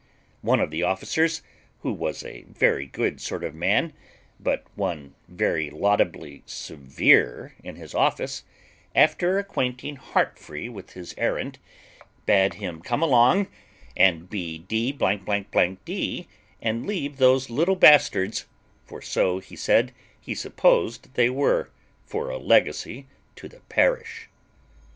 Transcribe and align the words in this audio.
One 0.41 0.59
of 0.59 0.71
the 0.71 0.81
officers, 0.81 1.43
who 1.81 1.93
was 1.93 2.23
a 2.23 2.41
very 2.49 2.87
good 2.87 3.21
sort 3.21 3.43
of 3.43 3.53
a 3.53 3.57
man, 3.57 3.93
but 4.39 4.65
one 4.73 5.13
very 5.27 5.69
laudably 5.69 6.41
severe 6.47 7.53
in 7.63 7.75
his 7.75 7.93
office, 7.93 8.43
after 8.95 9.37
acquainting 9.37 9.97
Heartfree 9.97 10.69
with 10.69 10.93
his 10.93 11.13
errand, 11.19 11.59
bad 12.25 12.55
him 12.55 12.81
come 12.81 13.03
along 13.03 13.45
and 13.95 14.27
be 14.27 14.57
d 14.57 14.91
d, 14.91 16.27
and 16.63 16.87
leave 16.87 17.17
those 17.17 17.49
little 17.51 17.75
bastards, 17.75 18.47
for 18.87 19.03
so, 19.03 19.37
he 19.37 19.55
said, 19.55 19.91
he 20.19 20.33
supposed 20.33 21.13
they 21.13 21.29
were, 21.29 21.69
for 22.07 22.31
a 22.31 22.39
legacy 22.39 23.05
to 23.35 23.47
the 23.47 23.59
parish. 23.69 24.29